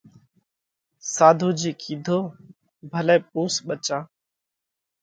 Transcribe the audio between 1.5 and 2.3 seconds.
جِي ڪِيڌو: